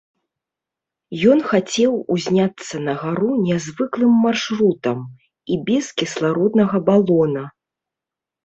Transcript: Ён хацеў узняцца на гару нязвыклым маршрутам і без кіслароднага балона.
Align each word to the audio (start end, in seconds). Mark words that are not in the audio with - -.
Ён 1.33 1.39
хацеў 1.49 1.91
узняцца 2.15 2.75
на 2.87 2.93
гару 3.01 3.29
нязвыклым 3.49 4.13
маршрутам 4.25 4.97
і 5.53 5.59
без 5.69 5.85
кіслароднага 6.03 6.77
балона. 6.89 7.43